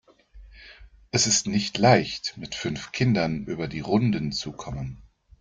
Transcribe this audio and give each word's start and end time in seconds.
Es 1.11 1.27
ist 1.27 1.45
nicht 1.45 1.77
leicht, 1.77 2.35
mit 2.35 2.55
fünf 2.55 2.91
Kindern 2.91 3.45
über 3.45 3.67
die 3.67 3.81
Runden 3.81 4.31
zu 4.31 4.51
kommen. 4.51 5.03